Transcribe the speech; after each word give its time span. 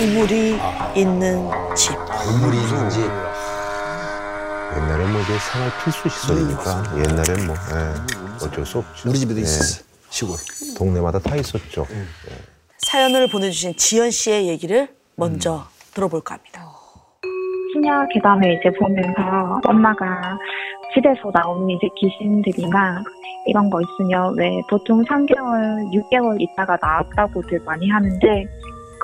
우물이 0.00 0.58
있는 0.96 1.50
집. 1.76 1.92
우물이 1.92 2.56
있는지 2.56 3.00
옛날에 4.76 5.04
뭐 5.12 5.20
이게 5.20 5.38
생활 5.38 5.70
필수 5.84 6.08
시설이니까 6.08 6.84
옛날엔 6.96 7.46
뭐 7.46 7.54
예, 7.74 8.46
어쩔 8.46 8.64
수 8.64 8.78
없죠. 8.78 9.10
우리 9.10 9.18
집에도 9.18 9.38
예, 9.40 9.42
있었어 9.42 9.84
시골. 10.08 10.36
동네마다 10.78 11.18
다 11.18 11.36
있었죠. 11.36 11.86
사연을 12.78 13.28
보내주신 13.30 13.76
지연 13.76 14.10
씨의 14.10 14.48
얘기를 14.48 14.88
먼저 15.16 15.64
들어볼까 15.92 16.36
합니다. 16.36 16.66
심야 17.74 18.06
괴담을 18.14 18.54
이제 18.54 18.70
보면서 18.78 19.60
엄마가 19.64 20.38
집에서 20.94 21.30
나오는 21.34 21.68
이제 21.68 21.86
귀신들이나 21.98 23.02
이런 23.46 23.68
거 23.68 23.80
있으면 23.82 24.34
왜 24.38 24.60
보통 24.70 25.04
3개월, 25.04 25.90
6개월 25.92 26.40
있다가 26.40 26.78
나왔다고들 26.80 27.60
많이 27.66 27.88
하는데 27.90 28.46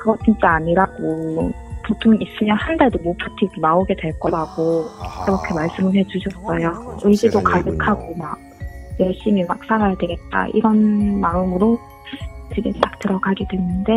그거 0.07 0.17
진짜 0.23 0.51
아니라고. 0.51 1.51
보통 1.85 2.17
있으면 2.21 2.57
한 2.57 2.75
달도 2.77 2.99
못 2.99 3.15
버티고 3.17 3.61
나오게 3.61 3.95
될 3.95 4.17
거라고 4.19 4.85
그렇게 5.25 5.53
말씀을 5.53 5.95
해주셨어요. 5.95 6.97
의지도 7.03 7.39
세상에. 7.39 7.43
가득하고 7.63 8.13
막 8.15 8.37
열심히 8.99 9.43
막 9.45 9.57
살아야 9.65 9.95
되겠다. 9.95 10.47
이런 10.53 11.19
마음으로 11.21 11.79
집에 12.53 12.71
딱 12.81 12.99
들어가게 12.99 13.45
됐는데 13.49 13.91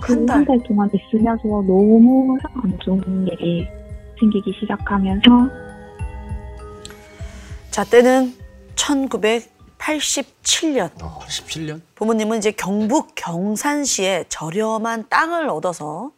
그한 0.00 0.24
달. 0.26 0.36
한 0.36 0.44
달 0.44 0.60
동안 0.64 0.88
있으면서 0.92 1.42
너무 1.48 2.38
안 2.62 2.78
좋은 2.78 3.26
일이 3.26 3.66
생기기 4.20 4.52
시작하면서 4.60 5.30
자, 7.72 7.82
때는 7.84 8.32
1987년. 9.86 10.90
17년? 10.96 11.80
부모님은 11.94 12.38
이제 12.38 12.50
경북 12.50 13.14
경산시에 13.14 14.24
저렴한 14.28 15.08
땅을 15.08 15.48
얻어서 15.48 16.10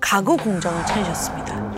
가구 0.00 0.36
공장을 0.36 0.84
차리셨습니다. 0.86 1.72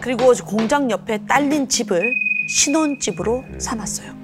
그리고 0.00 0.32
공장 0.44 0.90
옆에 0.90 1.24
딸린 1.26 1.68
집을 1.68 2.14
신혼집으로 2.48 3.44
삼았어요. 3.58 4.14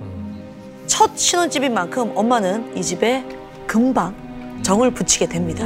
첫 0.86 1.16
신혼집인 1.16 1.72
만큼 1.72 2.12
엄마는 2.14 2.76
이 2.76 2.82
집에 2.82 3.24
금방 3.66 4.14
정을 4.62 4.92
붙이게 4.92 5.26
됩니다. 5.26 5.64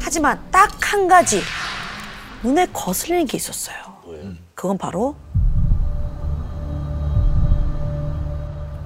하지만 0.00 0.40
딱 0.50 0.68
한 0.88 1.06
가지 1.06 1.42
눈에 2.42 2.66
거슬리는 2.72 3.26
게 3.26 3.36
있었어요. 3.36 3.76
그건 4.54 4.78
바로 4.78 5.14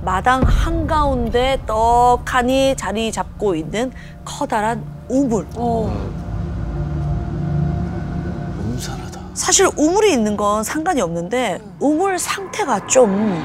마당 0.03 0.42
한가운데 0.42 1.62
떡하니 1.64 2.75
자리 2.77 3.12
잡고 3.12 3.55
있는 3.55 3.92
커다란 4.25 4.84
우물. 5.08 5.47
음산하다. 8.58 9.20
사실 9.34 9.69
우물이 9.77 10.12
있는 10.12 10.36
건 10.36 10.64
상관이 10.64 11.00
없는데 11.00 11.61
우물 11.78 12.19
상태가 12.19 12.84
좀 12.89 13.41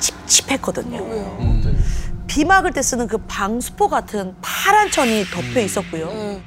찝찝했거든요. 0.00 0.98
음. 0.98 1.84
비 2.26 2.44
막을 2.44 2.72
때 2.72 2.82
쓰는 2.82 3.06
그 3.06 3.18
방수포 3.18 3.88
같은 3.88 4.34
파란 4.42 4.90
천이 4.90 5.24
덮여 5.32 5.60
있었고요. 5.60 6.40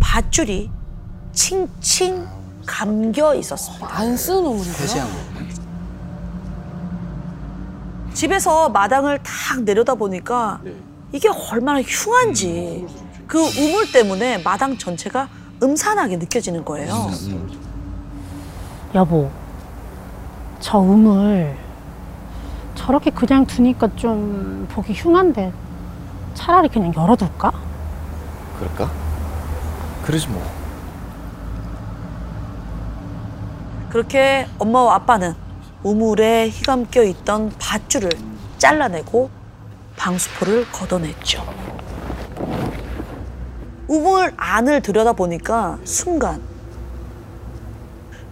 밧줄이 0.00 0.70
칭칭 1.32 2.26
감겨 2.66 3.34
있었습니다. 3.34 3.88
안 3.90 4.16
쓰는 4.16 4.44
우물이구나. 4.44 5.06
집에서 8.16 8.70
마당을 8.70 9.18
탁 9.22 9.62
내려다 9.64 9.94
보니까 9.94 10.58
이게 11.12 11.28
얼마나 11.28 11.82
흉한지 11.82 12.86
그 13.26 13.38
우물 13.38 13.92
때문에 13.92 14.38
마당 14.38 14.78
전체가 14.78 15.28
음산하게 15.62 16.16
느껴지는 16.16 16.64
거예요. 16.64 17.10
여보, 18.94 19.30
저 20.60 20.78
우물 20.78 21.54
저렇게 22.74 23.10
그냥 23.10 23.44
두니까 23.44 23.94
좀 23.96 24.66
보기 24.72 24.94
흉한데 24.94 25.52
차라리 26.32 26.70
그냥 26.70 26.94
열어둘까? 26.96 27.52
그럴까? 28.58 28.90
그러지 30.06 30.28
뭐. 30.28 30.42
그렇게 33.90 34.46
엄마와 34.58 34.94
아빠는 34.94 35.34
우물에 35.86 36.48
휘감겨 36.48 37.04
있던 37.04 37.50
밧줄을 37.60 38.10
잘라내고 38.58 39.30
방수포를 39.96 40.66
걷어냈죠. 40.72 41.46
우물 43.86 44.34
안을 44.36 44.82
들여다보니까 44.82 45.78
순간 45.84 46.42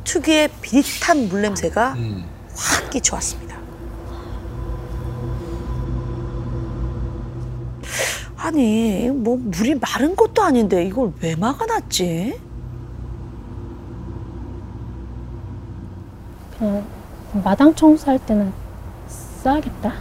특유의 0.03 0.51
비릿한 0.61 1.29
물냄새가 1.29 1.93
음. 1.93 2.25
확 2.57 2.91
끼쳐왔습니다. 2.91 3.57
아니, 8.37 9.09
뭐 9.11 9.37
물이 9.37 9.77
마른 9.77 10.17
것도 10.17 10.43
아닌데 10.43 10.85
이걸 10.85 11.13
왜 11.21 11.37
막아놨지? 11.37 12.41
그냥 16.59 17.04
마당 17.43 17.75
청소할 17.75 18.19
때는 18.25 18.53
써야겠다. 19.09 19.93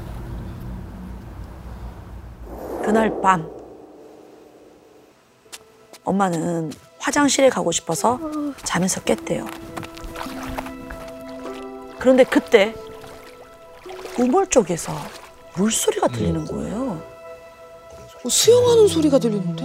그날 2.84 3.22
밤 3.22 3.50
엄마는 6.04 6.72
화장실에 7.00 7.50
가고 7.50 7.72
싶어서 7.72 8.20
잠에서 8.64 9.02
깼대요. 9.02 9.46
그런데 11.98 12.24
그때 12.24 12.76
우물 14.20 14.48
쪽에서 14.48 14.94
물소리가 15.56 16.10
들리는 16.10 16.46
거예요. 16.46 17.02
어, 18.24 18.30
수영하는 18.30 18.88
소리가 18.88 19.18
들리는데? 19.18 19.64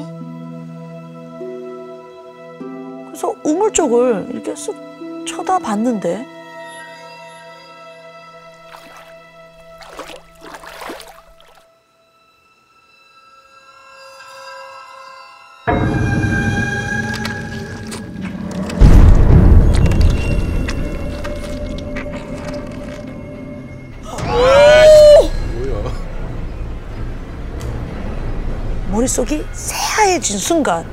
그래서 3.06 3.34
우물 3.44 3.72
쪽을 3.72 4.28
이렇게 4.30 4.54
쓱 4.54 5.26
쳐다봤는데 5.26 6.37
속이 29.18 29.44
새하얘진 29.52 30.38
순간 30.38 30.86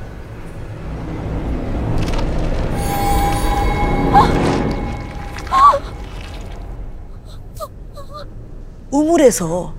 우물에서 8.90 9.72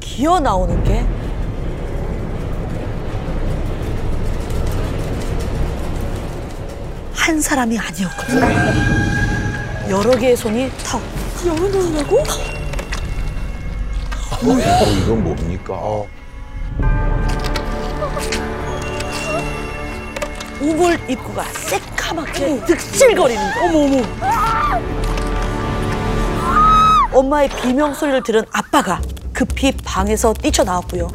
기어 0.00 0.40
나오는 0.40 0.82
게 0.82 1.06
한 7.14 7.40
사람이 7.40 7.78
아니었거든요. 7.78 8.46
여러 9.88 10.10
개의 10.18 10.36
손이 10.36 10.68
턱 10.84 11.00
열어 11.46 11.68
놓으려고? 11.68 12.18
어, 12.18 12.24
이건 15.00 15.22
뭡니까? 15.22 16.02
우물 20.62 20.98
입구가 21.10 21.42
새카맣게 21.44 22.64
득실거리는 22.66 23.42
거. 23.54 23.64
어머 23.64 23.78
어머. 23.84 24.02
엄마의 27.12 27.48
비명 27.48 27.92
소리를 27.92 28.22
들은 28.22 28.44
아빠가 28.52 29.00
급히 29.32 29.72
방에서 29.84 30.32
뛰쳐나왔고요. 30.34 31.08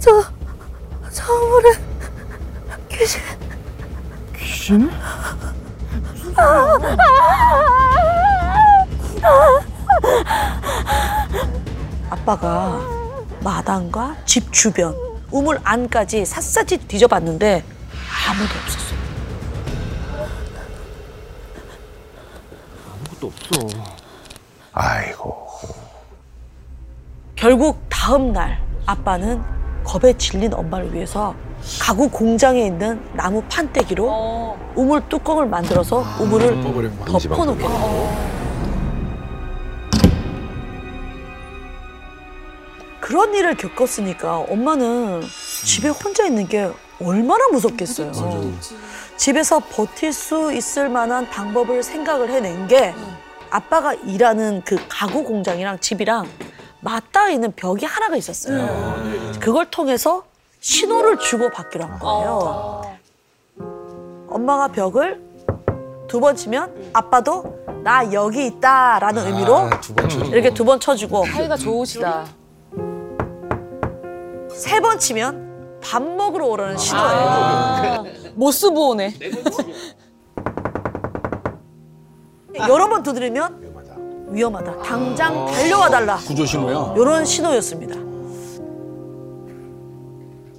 저, 0.00 0.22
저 1.10 1.32
우물에 1.32 1.72
귀신. 2.90 3.20
귀신? 4.36 4.90
아빠가 12.10 12.80
마당과 13.42 14.16
집 14.24 14.52
주변, 14.52 14.94
우물 15.30 15.60
안까지 15.64 16.24
샅샅이 16.24 16.78
뒤져봤는데 16.88 17.64
아무도 18.28 18.54
없었어요. 18.62 18.98
아무것도 22.92 23.26
없어. 23.26 23.82
아이고. 24.72 25.44
결국 27.36 27.82
다음 27.88 28.32
날 28.32 28.60
아빠는 28.86 29.42
겁에 29.84 30.16
질린 30.16 30.54
엄마를 30.54 30.94
위해서 30.94 31.34
가구 31.80 32.08
공장에 32.08 32.66
있는 32.66 33.02
나무 33.14 33.42
판때기로 33.50 34.06
어. 34.10 34.72
우물 34.74 35.08
뚜껑을 35.08 35.46
만들어서 35.46 36.04
우물을 36.20 36.62
덮어버린 36.62 36.98
거야. 36.98 37.18
덮어놓게 37.18 37.62
됩니다. 37.62 38.33
그런 43.04 43.34
일을 43.34 43.54
겪었으니까 43.58 44.38
엄마는 44.38 45.20
집에 45.66 45.90
혼자 45.90 46.24
있는 46.24 46.48
게 46.48 46.70
얼마나 47.02 47.48
무섭겠어요. 47.48 48.10
집에서 49.18 49.58
버틸 49.60 50.10
수 50.10 50.50
있을 50.54 50.88
만한 50.88 51.28
방법을 51.28 51.82
생각을 51.82 52.30
해낸 52.30 52.66
게 52.66 52.94
아빠가 53.50 53.92
일하는 53.92 54.62
그 54.64 54.78
가구 54.88 55.22
공장이랑 55.22 55.80
집이랑 55.80 56.26
맞닿아 56.80 57.28
있는 57.28 57.52
벽이 57.54 57.84
하나가 57.84 58.16
있었어요. 58.16 58.96
그걸 59.38 59.70
통해서 59.70 60.24
신호를 60.60 61.18
주고 61.18 61.50
받기로 61.50 61.84
한 61.84 61.98
거예요. 61.98 62.96
엄마가 64.28 64.68
벽을 64.68 65.20
두 66.08 66.20
번 66.20 66.36
치면 66.36 66.90
아빠도 66.94 67.54
나 67.82 68.10
여기 68.14 68.46
있다라는 68.46 69.26
의미로 69.26 69.56
아, 69.58 69.80
두번 69.80 70.08
쳐. 70.08 70.24
이렇게 70.24 70.54
두 70.54 70.64
번 70.64 70.80
쳐주고 70.80 71.26
사이가 71.26 71.56
좋으시다. 71.58 72.24
세 74.54 74.80
번 74.80 74.98
치면 74.98 75.78
밥 75.82 76.02
먹으러 76.02 76.46
오라는 76.46 76.76
신호예요. 76.78 77.08
아, 77.08 78.04
모스보호네. 78.34 79.14
여러 82.68 82.88
번 82.88 83.02
두드리면 83.02 84.28
위험하다. 84.30 84.82
당장 84.82 85.46
달려와 85.46 85.90
달라. 85.90 86.16
구조 86.26 86.46
신호야. 86.46 86.94
이런 86.96 87.24
신호였습니다. 87.24 87.96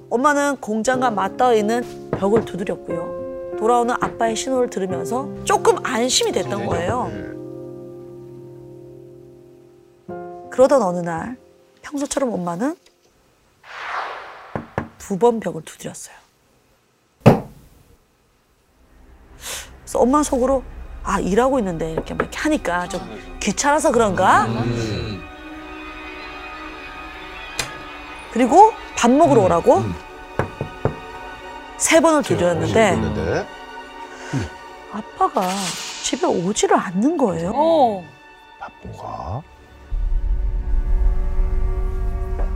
엄마는 0.09 0.57
공장과 0.57 1.11
맞닿아 1.11 1.53
있는 1.53 1.83
벽을 2.11 2.43
두드렸고요. 2.45 3.55
돌아오는 3.57 3.95
아빠의 3.99 4.35
신호를 4.35 4.69
들으면서 4.69 5.27
조금 5.45 5.77
안심이 5.83 6.31
됐던 6.31 6.65
거예요. 6.67 7.09
그러던 10.51 10.81
어느 10.83 10.99
날 10.99 11.37
평소처럼 11.81 12.31
엄마는 12.33 12.75
두 15.07 15.17
번 15.19 15.39
벽을 15.39 15.61
두드렸어요. 15.63 16.15
그래서 19.83 19.99
엄마 19.99 20.23
속으로 20.23 20.63
아 21.03 21.19
일하고 21.19 21.59
있는데 21.59 21.91
이렇게 21.91 22.15
막 22.15 22.23
이렇게 22.23 22.37
하니까 22.39 22.87
좀 22.87 23.01
귀찮아서 23.39 23.91
그런가? 23.91 24.47
그리고 28.33 28.71
밥 28.97 29.11
먹으러 29.11 29.41
오라고 29.43 29.83
세 31.77 31.99
번을 31.99 32.23
두드렸는데. 32.23 33.45
아빠가 34.91 35.47
집에 36.03 36.25
오지를 36.25 36.77
않는 36.77 37.15
거예요. 37.17 37.51
어. 37.53 38.03
바쁜가? 38.59 39.43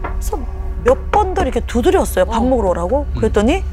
그래서 0.02 0.38
몇번더 0.84 1.42
이렇게 1.44 1.60
두드렸어요. 1.62 2.26
밥 2.26 2.44
먹으러 2.46 2.70
오라고. 2.70 3.06
그랬더니 3.16 3.64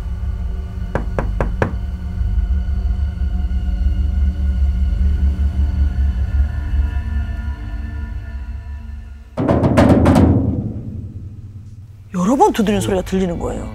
여러 12.14 12.34
번 12.36 12.52
두드리는 12.52 12.80
소리가 12.80 13.02
들리는 13.02 13.38
거예요. 13.38 13.68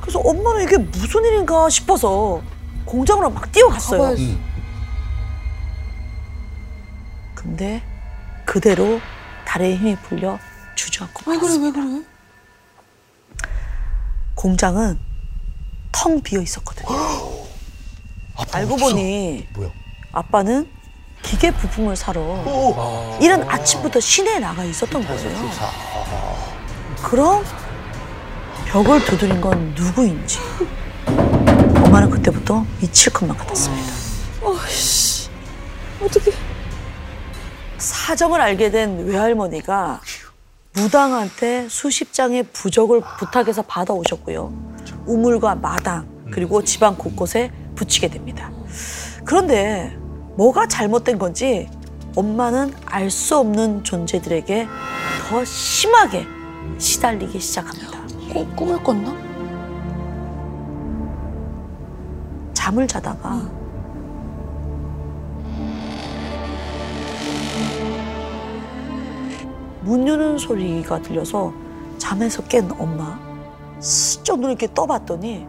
그래서 0.00 0.18
엄마는 0.20 0.62
이게 0.64 0.78
무슨 0.78 1.24
일인가 1.24 1.68
싶어서 1.68 2.40
공장으로 2.84 3.30
막 3.30 3.50
뛰어갔어요. 3.52 4.00
가봐야지. 4.00 4.38
근데 7.34 7.82
그대로 8.44 9.00
다리에 9.44 9.76
힘이 9.76 9.96
풀려 9.96 10.38
주저앉고 10.76 11.30
왜 11.30 11.36
그래, 11.38 11.48
말았습니다. 11.48 11.80
왜 11.80 11.86
그래? 11.86 12.02
공장은 14.42 14.98
텅 15.92 16.20
비어 16.20 16.40
있었거든요. 16.42 16.88
알고 18.50 18.76
보니 18.76 19.46
뭐야? 19.54 19.70
아빠는 20.10 20.68
기계 21.22 21.52
부품을 21.52 21.94
사러 21.94 22.42
이른 23.20 23.48
아침부터 23.48 24.00
시내에 24.00 24.40
나가 24.40 24.64
있었던 24.64 25.06
거예요. 25.06 25.50
그럼 27.04 27.44
벽을 28.66 29.04
두드린 29.04 29.40
건 29.40 29.72
누구인지 29.76 30.40
엄마는 31.06 32.10
그때부터 32.10 32.66
미칠 32.80 33.12
것만 33.12 33.36
같았습니다. 33.36 33.92
어이씨. 34.42 35.30
어떻게. 36.02 36.32
사정을 37.78 38.40
알게 38.40 38.72
된 38.72 39.06
외할머니가 39.06 40.00
무당한테 40.74 41.68
수십 41.68 42.12
장의 42.12 42.44
부적을 42.44 43.02
부탁해서 43.18 43.62
받아오셨고요. 43.62 44.52
우물과 45.06 45.56
마당 45.56 46.08
그리고 46.30 46.62
집안 46.64 46.96
곳곳에 46.96 47.52
붙이게 47.74 48.08
됩니다. 48.08 48.50
그런데 49.24 49.96
뭐가 50.36 50.66
잘못된 50.66 51.18
건지 51.18 51.68
엄마는 52.16 52.72
알 52.86 53.10
수 53.10 53.36
없는 53.36 53.84
존재들에게 53.84 54.66
더 55.28 55.44
심하게 55.44 56.26
시달리기 56.78 57.38
시작합니다. 57.38 58.00
꾸, 58.32 58.46
꿈을 58.56 58.82
꿨나? 58.82 59.14
잠을 62.54 62.86
자다가 62.86 63.50
문 69.92 70.08
여는 70.08 70.38
소리가 70.38 71.02
들려서 71.02 71.52
잠에서 71.98 72.42
깬 72.44 72.70
엄마 72.78 73.20
슬쩍 73.78 74.36
눈을 74.36 74.52
이렇게 74.52 74.66
떠봤더니 74.72 75.46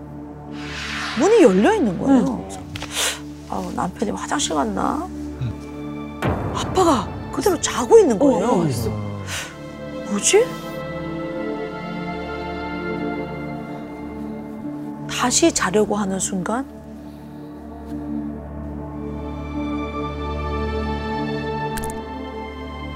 문이 1.17 1.43
열려 1.43 1.73
있는 1.73 1.97
거예요. 1.97 2.43
그래서 2.43 2.61
아우, 3.49 3.71
남편이 3.71 4.11
화장실 4.11 4.53
갔나? 4.53 5.07
아빠가 6.53 7.07
그대로 7.31 7.57
자고 7.61 7.97
있는 7.97 8.19
거예요. 8.19 8.67
뭐지? 10.11 10.45
다시 15.09 15.53
자려고 15.53 15.95
하는 15.95 16.19
순간 16.19 16.65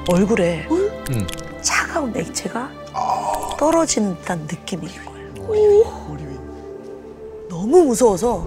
얼굴에 0.09 0.67
응. 1.11 1.46
차가운 1.97 2.15
액체가 2.15 2.69
떨어지는 3.57 4.15
듯한 4.19 4.41
느낌인 4.41 4.87
거예요. 5.47 6.17
너무 7.49 7.85
무서워서 7.85 8.45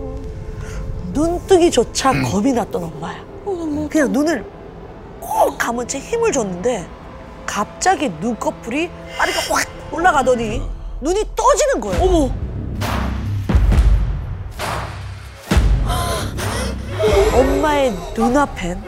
눈뜨기조차 1.12 2.12
겁이 2.30 2.52
났던 2.52 2.84
엄마야. 2.84 3.24
그냥 3.90 4.12
눈을 4.12 4.44
꼭 5.18 5.58
감은 5.58 5.88
채 5.88 5.98
힘을 5.98 6.30
줬는데 6.30 6.86
갑자기 7.44 8.08
눈꺼풀이 8.20 8.88
빠르게 9.18 9.38
확 9.50 9.66
올라가더니 9.92 10.62
눈이 11.00 11.24
떠지는 11.34 11.80
거예요. 11.80 12.04
어머. 12.04 12.30
엄마의 17.34 17.92
눈앞엔 18.14 18.80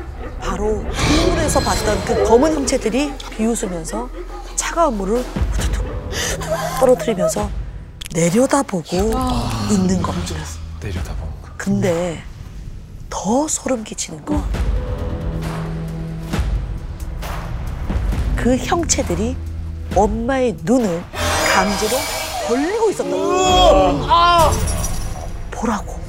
바로 0.62 0.84
우물에서 1.26 1.58
봤던 1.58 2.04
그 2.04 2.22
검은 2.24 2.54
형체들이 2.54 3.12
비웃으면서 3.36 4.08
차가운 4.54 4.96
물을 4.96 5.20
후두둑 5.50 5.84
떨어뜨리면서 6.78 7.50
내려다보고 8.14 8.84
있는 9.72 10.00
겁니다. 10.00 10.34
내려다보는 10.80 11.32
거. 11.42 11.48
근데 11.56 12.22
더 13.10 13.48
소름 13.48 13.82
끼치는 13.82 14.24
건 14.24 14.42
그 18.36 18.56
형체들이 18.56 19.36
엄마의 19.94 20.56
눈을 20.64 21.00
강제로 21.54 21.96
벌리고 22.48 22.90
있었던 22.90 23.08
거예요. 23.12 24.50
보라고. 25.52 26.01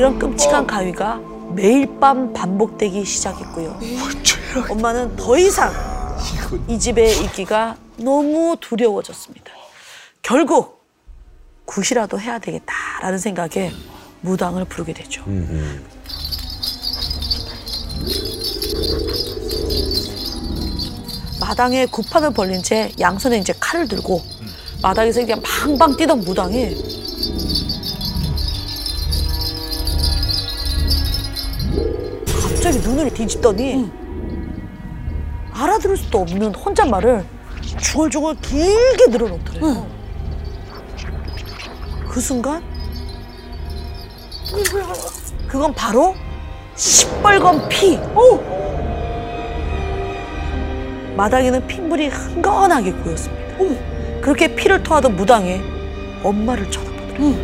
이런 0.00 0.18
끔찍한 0.18 0.66
가위가 0.66 1.20
매일 1.54 1.86
밤 2.00 2.32
반복되기 2.32 3.04
시작했고요. 3.04 3.78
엄마는 4.70 5.14
더 5.14 5.36
이상 5.36 5.70
이 6.66 6.78
집에 6.78 7.12
있기가 7.24 7.76
너무 7.98 8.56
두려워졌습니다. 8.58 9.52
결국 10.22 10.82
굿이라도 11.66 12.18
해야 12.18 12.38
되겠다라는 12.38 13.18
생각에 13.18 13.72
무당을 14.22 14.64
부르게 14.64 14.94
되죠. 14.94 15.22
마당에 21.38 21.84
구판을 21.84 22.32
벌린 22.32 22.62
채 22.62 22.90
양손에 22.98 23.36
이제 23.36 23.52
칼을 23.60 23.86
들고 23.86 24.22
마당에서 24.80 25.20
그냥 25.20 25.42
방방 25.42 25.98
뛰던 25.98 26.20
무당이 26.20 27.09
갑자기 32.70 32.88
눈을 32.88 33.12
뒤집더니 33.12 33.90
알아들을 35.52 35.96
수도 35.96 36.20
없는 36.20 36.54
혼잣말을 36.54 37.24
중얼중얼 37.80 38.36
길게 38.36 39.06
늘어놓더래요. 39.10 39.86
그 42.08 42.20
순간 42.20 42.62
그건 45.48 45.74
바로 45.74 46.14
시뻘건 46.76 47.68
피. 47.68 47.98
마당에는 51.16 51.66
핏물이 51.66 52.06
흥건하게 52.06 52.92
고였습니다. 52.92 54.20
그렇게 54.20 54.54
피를 54.54 54.80
토하던 54.80 55.16
무당에 55.16 55.60
엄마를 56.22 56.70
쳐다보더래요. 56.70 57.34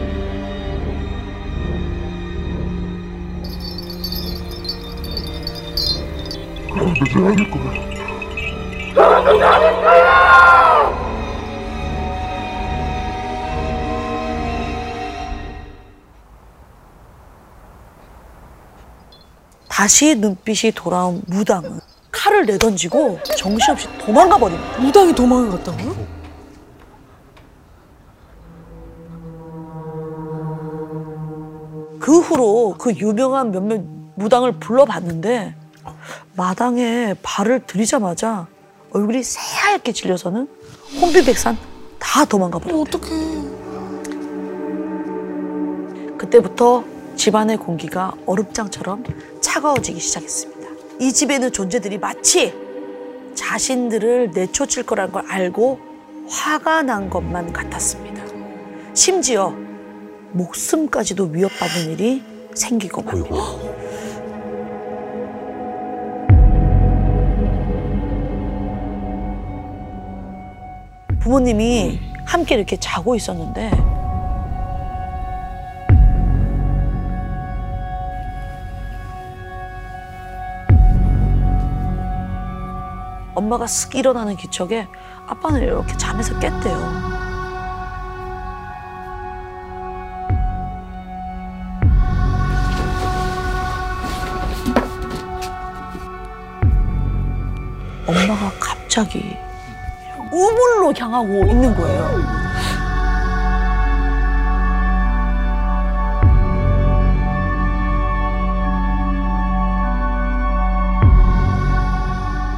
다시 19.69 20.15
눈빛이 20.15 20.73
돌아온 20.75 21.23
무당은 21.27 21.81
칼을 22.11 22.47
내던지고 22.47 23.21
정신없이 23.37 23.89
도망가 23.99 24.39
버립니다. 24.39 24.79
무당이 24.81 25.13
도망을 25.13 25.51
갔다고요? 25.51 26.07
그 31.99 32.21
후로 32.21 32.77
그 32.79 32.93
유명한 32.93 33.51
몇몇 33.51 33.83
무당을 34.15 34.53
불러봤는데 34.61 35.66
마당에 36.37 37.15
발을 37.23 37.61
들이자마자 37.67 38.47
얼굴이 38.91 39.23
새하얗게 39.23 39.93
질려서는 39.93 40.49
혼비백산 41.01 41.57
다 41.99 42.25
도망가 42.25 42.59
버렸대요. 42.59 42.83
어떡해. 42.83 43.47
그때부터 46.19 46.85
집안의 47.17 47.57
공기가 47.57 48.13
얼음장처럼 48.27 49.05
차가워지기 49.41 49.99
시작했습니다. 49.99 50.57
이 51.01 51.13
집에 51.13 51.35
있는 51.35 51.53
존재들이 51.53 51.99
마치 51.99 52.55
자신들을 53.35 54.31
내쫓을 54.33 54.83
거라는 54.85 55.13
걸 55.13 55.25
알고 55.29 55.79
화가 56.29 56.83
난 56.83 57.09
것만 57.11 57.53
같았습니다. 57.53 58.25
심지어 58.95 59.55
목숨까지도 60.33 61.25
위협받는 61.25 61.93
일이 61.93 62.23
생기고 62.55 63.03
맙니다. 63.03 63.66
부모님이 71.27 71.99
함께 72.25 72.55
이렇게 72.55 72.77
자고 72.77 73.17
있었는데 73.17 73.73
엄마가 83.35 83.65
쓱 83.65 83.97
일어나는 83.97 84.37
기척에 84.37 84.87
아빠는 85.27 85.63
이렇게 85.63 85.97
잠에서 85.97 86.39
깼대요. 86.39 86.77
엄마가 98.07 98.53
갑자기 98.61 99.37
우물로 100.37 100.93
향하고 100.99 101.47
있는 101.47 101.75
거예요. 101.75 102.47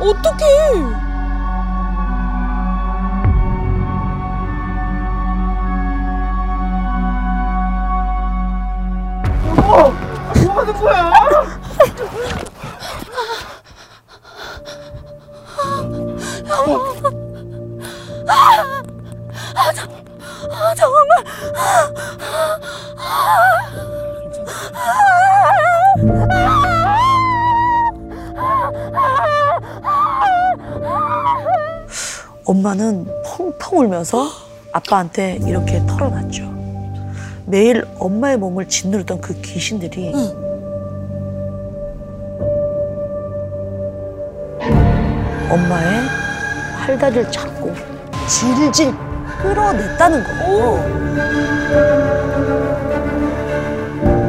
어떡해. 0.00 1.07
엄마는 32.48 33.06
펑펑 33.26 33.80
울면서 33.80 34.26
아빠한테 34.72 35.38
이렇게 35.46 35.84
털어놨죠. 35.86 36.50
매일 37.44 37.84
엄마의 37.98 38.38
몸을 38.38 38.66
짓누르던 38.66 39.20
그 39.20 39.38
귀신들이 39.42 40.14
엄마의 45.50 46.00
팔다리를 46.78 47.30
잡고 47.30 47.74
질질 48.26 48.94
끌어냈다는 49.42 50.24
거예요. 50.24 50.98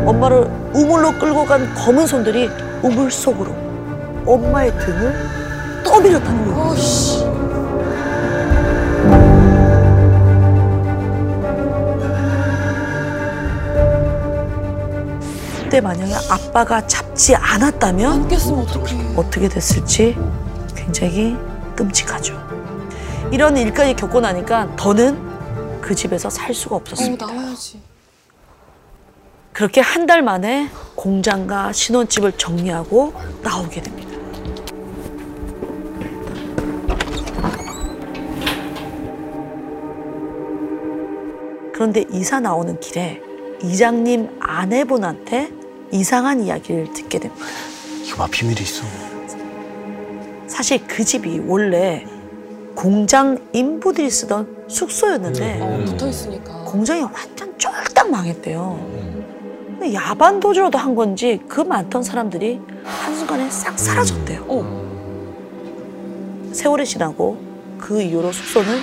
엄마를 0.05 0.45
우물로 0.73 1.13
끌고 1.19 1.45
간 1.45 1.73
검은 1.73 2.05
손들이 2.05 2.49
우물 2.83 3.09
속으로 3.11 3.55
엄마의 4.25 4.77
등을 4.77 5.13
떠밀었다는 5.85 6.53
거예요. 6.53 7.39
그때 15.69 15.81
만약에 15.81 16.11
아빠가 16.31 16.88
잡지 16.88 17.35
않았다면. 17.35 18.27
어떻게 19.15 19.47
됐을지 19.47 20.17
굉장히 20.75 21.38
끔찍하죠. 21.75 22.33
이런 23.31 23.55
일까지 23.55 23.95
겪고 23.95 24.19
나니까 24.19 24.75
더는 24.75 25.79
그 25.79 25.93
집에서 25.93 26.27
살 26.31 26.55
수가 26.55 26.75
어, 26.75 26.79
없었습니다. 26.79 27.27
나와야지. 27.27 27.79
그렇게 29.53 29.79
한 29.79 30.07
달 30.07 30.23
만에 30.23 30.71
공장과 30.95 31.71
신혼집을 31.71 32.31
정리하고 32.31 33.13
나오게 33.43 33.83
됩니다. 33.83 34.09
그런데 41.73 42.05
이사 42.11 42.39
나오는 42.39 42.79
길에 42.79 43.21
이장님 43.61 44.38
아내분한테 44.39 45.59
이상한 45.91 46.41
이야기를 46.41 46.93
듣게 46.93 47.19
됩니다. 47.19 47.46
이거 48.05 48.17
막 48.17 48.31
비밀이 48.31 48.62
있어. 48.62 48.84
사실 50.48 50.86
그 50.88 51.03
집이 51.03 51.41
원래 51.46 52.05
공장 52.75 53.38
인부들이 53.53 54.10
쓰던 54.10 54.65
숙소였는데 54.67 55.60
어, 55.62 55.84
붙어 55.86 56.08
있으니까. 56.08 56.63
공장이 56.65 57.01
완전 57.01 57.58
쫄딱 57.58 58.10
망했대요. 58.10 58.79
근데 59.79 59.93
야반 59.93 60.39
도주로도 60.39 60.77
한 60.77 60.96
건지 60.96 61.39
그 61.48 61.62
많던 61.62 62.03
사람들이 62.03 62.60
한순간에 62.84 63.50
싹 63.50 63.77
사라졌대요. 63.79 64.46
어. 64.48 64.89
세월이 66.53 66.86
지나고 66.86 67.38
그 67.77 68.01
이후로 68.01 68.31
숙소는 68.31 68.79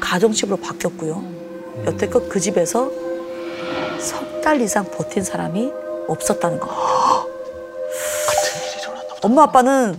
가정집으로 0.00 0.56
바뀌었고요. 0.58 1.22
여태껏 1.86 2.28
그 2.28 2.38
집에서 2.40 2.90
석 3.98 4.34
달 4.44 4.60
이상 4.60 4.84
버틴 4.84 5.24
사람이 5.24 5.72
없었다는 6.08 6.58
겁니다. 6.60 6.82
같은 8.26 8.62
일이 8.62 8.80
일어났나 8.82 9.14
보다. 9.14 9.26
엄마 9.26 9.42
아빠는 9.44 9.98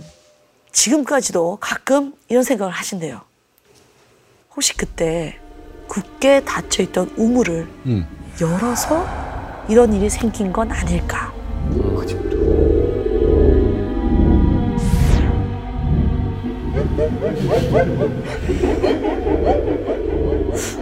지금까지도 0.72 1.58
가끔 1.60 2.14
이런 2.28 2.42
생각을 2.42 2.72
하신대요. 2.72 3.20
혹시 4.54 4.76
그때 4.76 5.38
굳게 5.88 6.44
닫혀 6.44 6.82
있던 6.84 7.10
우물을 7.16 7.68
응. 7.86 8.06
열어서 8.40 9.06
이런 9.68 9.92
일이 9.92 10.08
생긴 10.10 10.52
건 10.52 10.70
아닐까. 10.70 11.32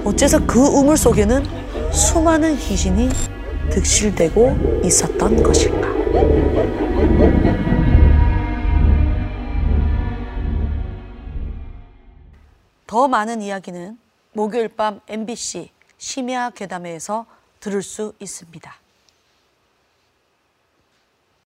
어째서 0.05 0.47
그 0.47 0.61
우물 0.61 0.97
속에는 0.97 1.45
수많은 1.93 2.57
귀신이 2.59 3.09
득실되고 3.75 4.83
있었던 4.85 5.43
것일까? 5.43 5.95
더 12.87 13.09
많은 13.09 13.43
이야기는 13.43 13.99
목요일 14.33 14.69
밤 14.69 15.01
MBC 15.09 15.71
심야 15.99 16.51
괴담회에서 16.51 17.27
들을 17.59 17.83
수 17.83 18.13
있습니다. 18.21 18.84